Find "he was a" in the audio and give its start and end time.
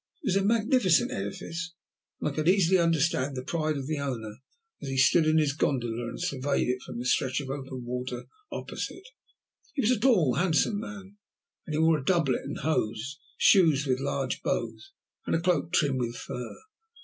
9.75-9.99